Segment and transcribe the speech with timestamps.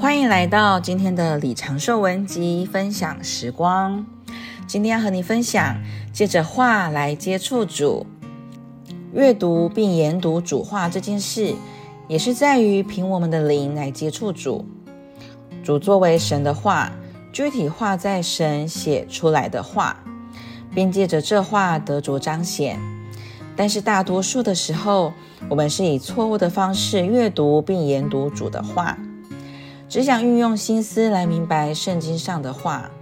[0.00, 4.06] 欢迎来到今天的李长寿文集分享时光。
[4.66, 5.76] 今天要和你分享，
[6.10, 8.06] 借着话来接触主，
[9.12, 11.54] 阅读并研读主话这件事，
[12.08, 14.64] 也是在于凭我们的灵来接触主。
[15.62, 16.90] 主作为神的话，
[17.30, 20.02] 具体化在神写出来的话，
[20.74, 22.80] 并借着这话得着彰显。
[23.54, 25.12] 但是大多数的时候，
[25.50, 28.96] 我们是以错误的方式阅读并研读主的话。
[29.90, 32.92] 只想运用心思来明白圣经上的话，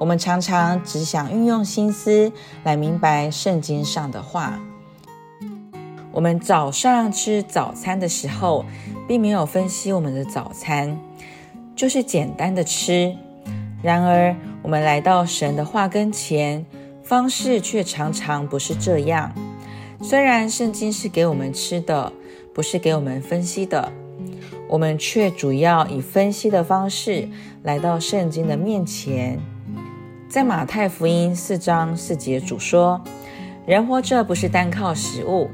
[0.00, 2.32] 我们常常只想运用心思
[2.64, 4.58] 来明白圣经上的话。
[6.10, 8.64] 我们早上吃早餐的时候，
[9.06, 10.98] 并没有分析我们的早餐，
[11.76, 13.14] 就是简单的吃。
[13.82, 16.64] 然而，我们来到神的话跟前，
[17.02, 19.30] 方式却常常不是这样。
[20.00, 22.10] 虽然圣经是给我们吃的，
[22.54, 23.92] 不是给我们分析的。
[24.72, 27.28] 我们却主要以分析的方式
[27.62, 29.38] 来到圣经的面前。
[30.30, 32.98] 在马太福音四章四节，主说
[33.68, 35.50] ：“人活着不是单靠食物，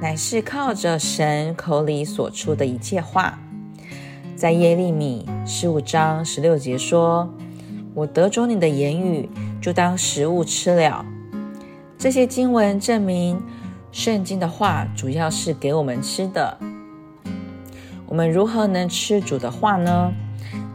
[0.00, 3.38] 乃是靠着神口里所出的一切话。”
[4.34, 7.30] 在耶利米十五章十六节说
[7.92, 9.28] ：“我得着你的言语，
[9.60, 11.04] 就当食物吃了。”
[11.98, 13.38] 这些经文证明，
[13.92, 16.56] 圣经的话主要是给我们吃的。
[18.12, 20.12] 我们如何能吃主的话呢？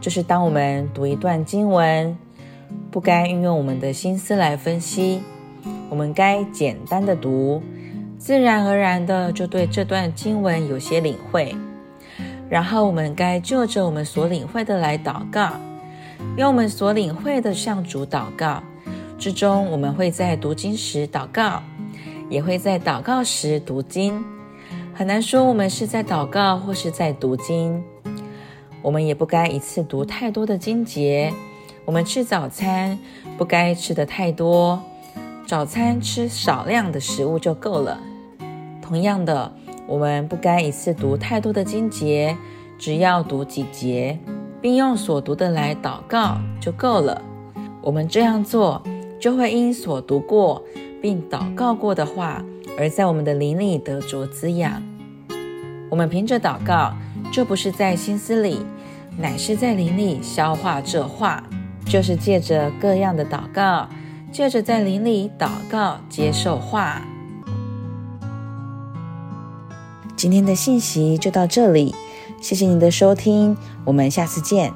[0.00, 2.18] 就是当我们读一段经文，
[2.90, 5.22] 不该运用我们的心思来分析，
[5.88, 7.62] 我们该简单的读，
[8.18, 11.54] 自然而然的就对这段经文有些领会。
[12.50, 15.52] 然后我们该就着我们所领会的来祷告，
[16.36, 18.60] 用我们所领会的向主祷告。
[19.16, 21.62] 之中，我们会在读经时祷告，
[22.28, 24.24] 也会在祷告时读经。
[24.98, 27.80] 很难说我们是在祷告或是在读经，
[28.82, 31.32] 我们也不该一次读太多的经节。
[31.84, 32.98] 我们吃早餐
[33.36, 34.82] 不该吃得太多，
[35.46, 38.00] 早餐吃少量的食物就够了。
[38.82, 39.52] 同样的，
[39.86, 42.36] 我们不该一次读太多的经节，
[42.76, 44.18] 只要读几节，
[44.60, 47.22] 并用所读的来祷告就够了。
[47.82, 48.82] 我们这样做，
[49.20, 50.60] 就会因所读过
[51.00, 52.44] 并祷告过的话，
[52.78, 54.80] 而在我们的灵里得着滋养。
[55.90, 56.94] 我们凭着祷告，
[57.32, 58.60] 就不是在心思里，
[59.18, 61.42] 乃是在灵里消化这话，
[61.84, 63.88] 就是借着各样的祷告，
[64.30, 67.02] 借着在灵里祷告接受话。
[70.14, 71.94] 今天的信息就到这里，
[72.40, 74.72] 谢谢您的收听，我们下次见。